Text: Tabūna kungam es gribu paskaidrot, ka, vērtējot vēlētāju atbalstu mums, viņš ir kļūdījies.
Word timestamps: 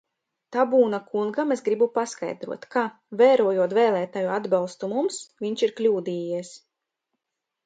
Tabūna 0.55 0.99
kungam 1.09 1.55
es 1.55 1.61
gribu 1.67 1.87
paskaidrot, 1.97 2.65
ka, 2.77 2.83
vērtējot 3.21 3.77
vēlētāju 3.81 4.33
atbalstu 4.39 4.91
mums, 4.95 5.21
viņš 5.45 5.67
ir 5.69 5.77
kļūdījies. 5.83 6.53